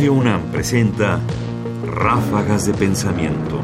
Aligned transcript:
Radio 0.00 0.14
UNAM 0.14 0.50
presenta 0.50 1.20
Ráfagas 1.84 2.64
de 2.64 2.72
Pensamiento. 2.72 3.60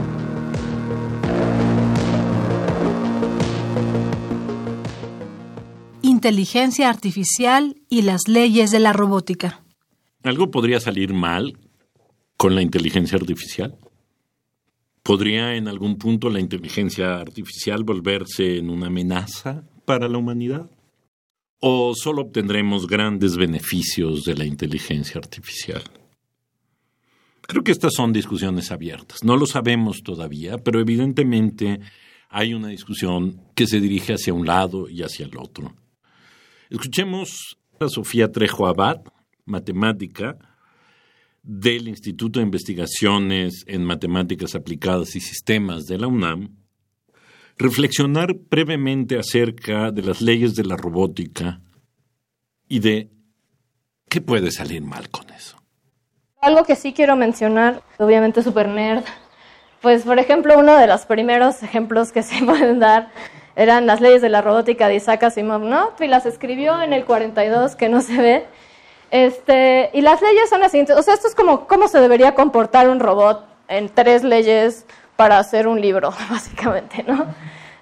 Inteligencia 6.02 6.90
artificial 6.90 7.80
y 7.88 8.02
las 8.02 8.28
leyes 8.28 8.70
de 8.70 8.80
la 8.80 8.92
robótica. 8.92 9.64
¿Algo 10.24 10.50
podría 10.50 10.78
salir 10.78 11.14
mal 11.14 11.58
con 12.36 12.54
la 12.54 12.60
inteligencia 12.60 13.16
artificial? 13.16 13.78
¿Podría 15.02 15.54
en 15.54 15.68
algún 15.68 15.96
punto 15.96 16.28
la 16.28 16.40
inteligencia 16.40 17.18
artificial 17.18 17.82
volverse 17.82 18.58
en 18.58 18.68
una 18.68 18.88
amenaza 18.88 19.64
para 19.86 20.06
la 20.06 20.18
humanidad? 20.18 20.70
¿O 21.60 21.94
solo 21.94 22.20
obtendremos 22.20 22.86
grandes 22.86 23.38
beneficios 23.38 24.24
de 24.24 24.34
la 24.34 24.44
inteligencia 24.44 25.18
artificial? 25.18 25.82
Creo 27.46 27.62
que 27.62 27.72
estas 27.72 27.92
son 27.94 28.12
discusiones 28.12 28.70
abiertas. 28.72 29.22
No 29.22 29.36
lo 29.36 29.46
sabemos 29.46 30.02
todavía, 30.02 30.58
pero 30.58 30.80
evidentemente 30.80 31.80
hay 32.28 32.54
una 32.54 32.68
discusión 32.68 33.40
que 33.54 33.66
se 33.66 33.80
dirige 33.80 34.14
hacia 34.14 34.34
un 34.34 34.46
lado 34.46 34.88
y 34.88 35.02
hacia 35.02 35.26
el 35.26 35.36
otro. 35.38 35.74
Escuchemos 36.70 37.58
a 37.78 37.88
Sofía 37.88 38.32
Trejo 38.32 38.66
Abad, 38.66 39.02
matemática, 39.44 40.36
del 41.42 41.86
Instituto 41.86 42.40
de 42.40 42.46
Investigaciones 42.46 43.62
en 43.68 43.84
Matemáticas 43.84 44.56
Aplicadas 44.56 45.14
y 45.14 45.20
Sistemas 45.20 45.84
de 45.84 45.98
la 45.98 46.08
UNAM, 46.08 46.56
reflexionar 47.56 48.34
brevemente 48.50 49.16
acerca 49.16 49.92
de 49.92 50.02
las 50.02 50.20
leyes 50.20 50.56
de 50.56 50.64
la 50.64 50.76
robótica 50.76 51.62
y 52.68 52.80
de 52.80 53.12
qué 54.08 54.20
puede 54.20 54.50
salir 54.50 54.82
mal 54.82 55.08
con 55.08 55.30
eso. 55.30 55.56
Algo 56.46 56.62
que 56.62 56.76
sí 56.76 56.92
quiero 56.92 57.16
mencionar, 57.16 57.82
obviamente 57.98 58.40
super 58.40 58.68
nerd, 58.68 59.02
pues 59.82 60.04
por 60.04 60.20
ejemplo 60.20 60.56
uno 60.56 60.76
de 60.76 60.86
los 60.86 61.04
primeros 61.04 61.60
ejemplos 61.64 62.12
que 62.12 62.22
se 62.22 62.44
pueden 62.44 62.78
dar 62.78 63.08
eran 63.56 63.84
las 63.88 64.00
leyes 64.00 64.22
de 64.22 64.28
la 64.28 64.42
robótica 64.42 64.86
de 64.86 64.94
Isaac 64.94 65.24
Asimov, 65.24 65.62
¿no? 65.62 65.90
Y 65.98 66.06
las 66.06 66.24
escribió 66.24 66.80
en 66.80 66.92
el 66.92 67.04
42, 67.04 67.74
que 67.74 67.88
no 67.88 68.00
se 68.00 68.16
ve, 68.22 68.46
este, 69.10 69.90
y 69.92 70.02
las 70.02 70.22
leyes 70.22 70.48
son 70.48 70.60
las 70.60 70.70
siguientes, 70.70 70.96
o 70.96 71.02
sea, 71.02 71.14
esto 71.14 71.26
es 71.26 71.34
como 71.34 71.66
cómo 71.66 71.88
se 71.88 71.98
debería 71.98 72.36
comportar 72.36 72.88
un 72.88 73.00
robot 73.00 73.44
en 73.66 73.88
tres 73.88 74.22
leyes 74.22 74.86
para 75.16 75.40
hacer 75.40 75.66
un 75.66 75.80
libro, 75.80 76.12
básicamente, 76.30 77.02
¿no? 77.08 77.26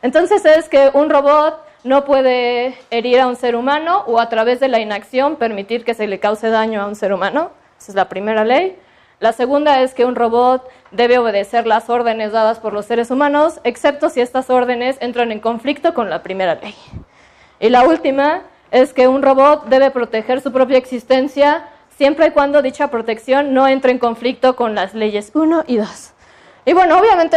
Entonces 0.00 0.42
es 0.46 0.70
que 0.70 0.88
un 0.94 1.10
robot 1.10 1.62
no 1.82 2.06
puede 2.06 2.78
herir 2.90 3.20
a 3.20 3.26
un 3.26 3.36
ser 3.36 3.56
humano 3.56 4.04
o 4.06 4.20
a 4.20 4.30
través 4.30 4.58
de 4.58 4.68
la 4.68 4.80
inacción 4.80 5.36
permitir 5.36 5.84
que 5.84 5.92
se 5.92 6.06
le 6.06 6.18
cause 6.18 6.48
daño 6.48 6.80
a 6.80 6.86
un 6.86 6.94
ser 6.94 7.12
humano. 7.12 7.50
Esa 7.78 7.92
es 7.92 7.94
la 7.94 8.08
primera 8.08 8.44
ley. 8.44 8.76
La 9.20 9.32
segunda 9.32 9.80
es 9.80 9.94
que 9.94 10.04
un 10.04 10.16
robot 10.16 10.68
debe 10.90 11.18
obedecer 11.18 11.66
las 11.66 11.88
órdenes 11.88 12.32
dadas 12.32 12.58
por 12.58 12.72
los 12.72 12.86
seres 12.86 13.10
humanos, 13.10 13.60
excepto 13.64 14.08
si 14.10 14.20
estas 14.20 14.50
órdenes 14.50 14.96
entran 15.00 15.32
en 15.32 15.40
conflicto 15.40 15.94
con 15.94 16.10
la 16.10 16.22
primera 16.22 16.56
ley. 16.56 16.74
Y 17.60 17.68
la 17.68 17.84
última 17.84 18.42
es 18.70 18.92
que 18.92 19.08
un 19.08 19.22
robot 19.22 19.66
debe 19.66 19.90
proteger 19.90 20.40
su 20.40 20.52
propia 20.52 20.78
existencia 20.78 21.68
siempre 21.96 22.26
y 22.26 22.30
cuando 22.32 22.60
dicha 22.60 22.88
protección 22.88 23.54
no 23.54 23.68
entre 23.68 23.92
en 23.92 23.98
conflicto 23.98 24.56
con 24.56 24.74
las 24.74 24.94
leyes 24.94 25.30
1 25.32 25.64
y 25.66 25.76
2. 25.76 26.12
Y 26.66 26.72
bueno, 26.72 26.98
obviamente 26.98 27.36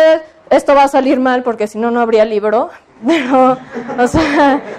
esto 0.50 0.74
va 0.74 0.84
a 0.84 0.88
salir 0.88 1.20
mal 1.20 1.44
porque 1.44 1.68
si 1.68 1.78
no, 1.78 1.92
no 1.92 2.00
habría 2.00 2.26
libro, 2.26 2.70
pero, 3.06 3.58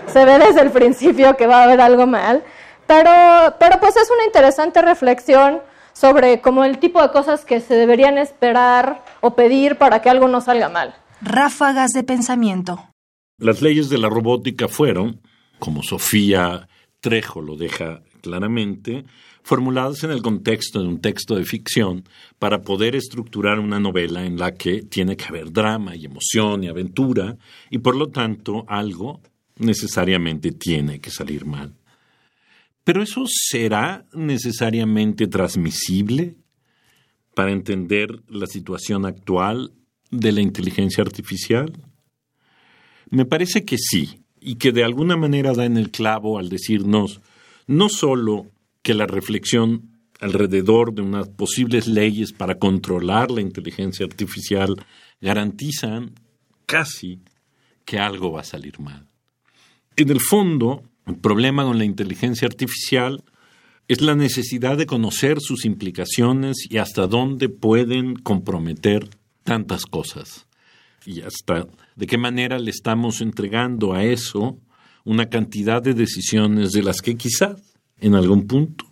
se 0.06 0.25
ve 0.25 0.39
desde 0.39 0.62
el 0.62 0.70
principio 0.70 1.37
que 1.37 1.47
va 1.47 1.61
a 1.61 1.65
haber 1.65 1.81
algo 1.81 2.06
mal. 2.06 2.43
Pero, 2.89 3.55
pero 3.61 3.78
pues 3.78 3.97
es 3.97 4.11
una 4.11 4.25
interesante 4.25 4.83
reflexión 4.83 5.61
sobre 5.92 6.41
como 6.41 6.64
el 6.64 6.78
tipo 6.78 7.00
de 7.00 7.11
cosas 7.11 7.44
que 7.44 7.61
se 7.61 7.75
deberían 7.75 8.19
esperar 8.19 9.04
o 9.21 9.37
pedir 9.37 9.76
para 9.76 10.03
que 10.03 10.10
algo 10.10 10.26
no 10.26 10.41
salga 10.41 10.69
mal. 10.69 10.97
Ráfagas 11.21 11.91
de 11.93 12.03
pensamiento. 12.03 12.84
Las 13.38 13.62
leyes 13.62 13.88
de 13.88 13.99
la 13.99 14.09
robótica 14.09 14.66
fueron 14.66 15.21
como 15.59 15.82
Sofía 15.82 16.69
Trejo 17.00 17.41
lo 17.41 17.56
deja 17.56 18.03
claramente, 18.22 19.05
formuladas 19.43 20.03
en 20.03 20.10
el 20.10 20.22
contexto 20.22 20.82
de 20.82 20.88
un 20.88 21.00
texto 21.00 21.37
de 21.37 21.44
ficción 21.44 22.05
para 22.38 22.62
poder 22.62 22.97
estructurar 22.97 23.60
una 23.60 23.78
novela 23.78 24.25
en 24.25 24.38
la 24.38 24.55
que 24.55 24.82
tiene 24.82 25.16
que 25.16 25.26
haber 25.26 25.53
drama 25.53 25.94
y 25.94 26.06
emoción 26.06 26.65
y 26.65 26.69
aventura 26.69 27.37
y 27.70 27.78
por 27.78 27.94
lo 27.94 28.09
tanto 28.09 28.65
algo 28.66 29.20
necesariamente 29.56 30.53
tiene 30.53 31.00
que 31.00 31.10
salir 31.10 31.47
mal. 31.47 31.78
Pero 32.88 33.03
eso 33.03 33.25
será 33.26 34.06
necesariamente 34.15 35.26
transmisible 35.26 36.37
para 37.34 37.53
entender 37.53 38.22
la 38.28 38.47
situación 38.47 39.04
actual 39.04 39.75
de 40.10 40.32
la 40.32 40.41
inteligencia 40.41 41.03
artificial? 41.03 41.71
Me 43.10 43.26
parece 43.26 43.66
que 43.66 43.76
sí, 43.76 44.22
y 44.41 44.54
que 44.54 44.72
de 44.72 44.84
alguna 44.84 45.19
manera 45.19 45.53
da 45.53 45.66
en 45.66 45.76
el 45.76 45.91
clavo 45.91 46.38
al 46.38 46.49
decirnos 46.49 47.21
no 47.66 47.91
solo 47.91 48.47
que 48.81 48.94
la 48.94 49.06
reflexión 49.06 49.91
alrededor 50.19 50.94
de 50.94 51.03
unas 51.03 51.28
posibles 51.28 51.88
leyes 51.88 52.32
para 52.32 52.59
controlar 52.59 53.31
la 53.31 53.43
inteligencia 53.43 54.06
artificial 54.06 54.76
garantizan 55.20 56.15
casi 56.65 57.20
que 57.84 57.99
algo 57.99 58.32
va 58.32 58.41
a 58.41 58.44
salir 58.44 58.81
mal. 58.81 59.06
En 59.94 60.09
el 60.09 60.20
fondo, 60.20 60.84
el 61.08 61.16
problema 61.16 61.64
con 61.64 61.78
la 61.78 61.84
inteligencia 61.84 62.46
artificial 62.46 63.24
es 63.88 64.02
la 64.02 64.14
necesidad 64.14 64.76
de 64.76 64.86
conocer 64.86 65.41
sus 65.41 65.64
implicaciones 65.64 66.66
y 66.69 66.76
hasta 66.76 67.06
dónde 67.06 67.48
pueden 67.48 68.16
comprometer 68.16 69.08
tantas 69.42 69.86
cosas 69.86 70.46
y 71.06 71.22
hasta 71.22 71.66
de 71.96 72.06
qué 72.06 72.19
manera 72.19 72.58
le 72.58 72.70
estamos 72.70 73.22
entregando 73.22 73.94
a 73.94 74.04
eso 74.04 74.58
una 75.04 75.30
cantidad 75.30 75.80
de 75.80 75.94
decisiones 75.94 76.72
de 76.72 76.82
las 76.82 77.00
que 77.00 77.16
quizás 77.16 77.62
en 77.98 78.14
algún 78.14 78.46
punto 78.46 78.84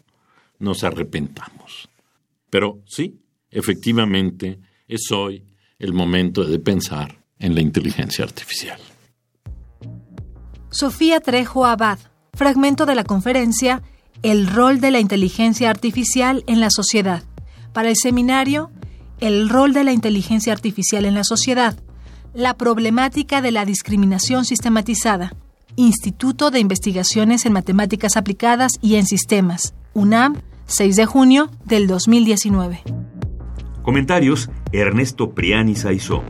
nos 0.59 0.83
arrepentamos. 0.83 1.91
Pero 2.48 2.83
sí, 2.87 3.21
efectivamente, 3.50 4.59
es 4.88 5.10
hoy 5.12 5.44
el 5.78 5.93
momento 5.93 6.44
de 6.44 6.59
pensar 6.59 7.22
en 7.38 7.54
la 7.54 7.60
inteligencia 7.60 8.25
artificial. 8.25 8.81
Sofía 10.79 11.21
Trejo 11.21 11.65
Abad, 11.65 11.99
fragmento 12.35 12.85
de 12.85 12.95
la 12.95 13.03
conferencia 13.03 13.83
El 14.23 14.47
rol 14.47 14.79
de 14.79 14.91
la 14.91 15.01
inteligencia 15.01 15.71
artificial 15.71 16.45
en 16.47 16.61
la 16.61 16.69
sociedad. 16.69 17.23
Para 17.73 17.89
el 17.89 17.97
seminario, 17.97 18.71
El 19.19 19.49
rol 19.49 19.73
de 19.73 19.85
la 19.85 19.93
inteligencia 19.93 20.53
artificial 20.53 21.07
en 21.07 21.15
la 21.15 21.25
sociedad, 21.25 21.79
la 22.35 22.59
problemática 22.59 23.41
de 23.41 23.53
la 23.53 23.65
discriminación 23.65 24.45
sistematizada. 24.45 25.35
Instituto 25.77 26.51
de 26.51 26.61
Investigaciones 26.61 27.47
en 27.47 27.55
Matemáticas 27.55 28.19
Aplicadas 28.19 28.73
y 28.83 28.97
en 28.97 29.07
Sistemas. 29.07 29.73
UNAM, 29.95 30.43
6 30.67 30.95
de 30.95 31.07
junio 31.07 31.51
del 31.65 31.87
2019. 31.87 32.83
Comentarios: 33.83 34.51
Ernesto 34.73 35.31
Priani 35.31 35.75
Saizó. 35.75 36.23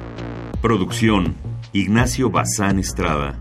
Producción: 0.63 1.35
Ignacio 1.73 2.31
Bazán 2.31 2.79
Estrada. 2.79 3.41